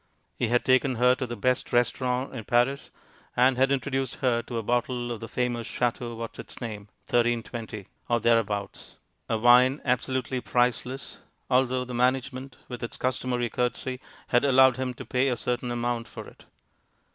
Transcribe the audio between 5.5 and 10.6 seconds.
Chateau Whatsitsname, 1320 (or thereabouts), a wine absolutely